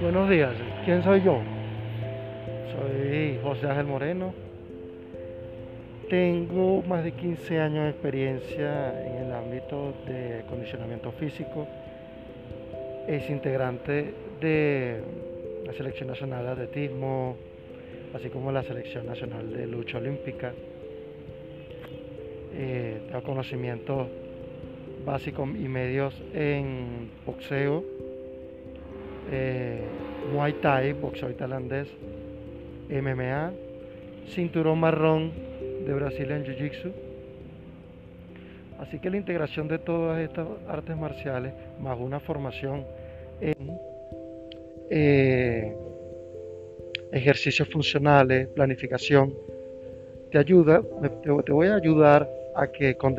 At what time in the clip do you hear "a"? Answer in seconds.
51.66-51.76, 52.54-52.66